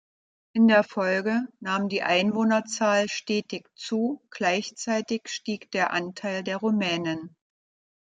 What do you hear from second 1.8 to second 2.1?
die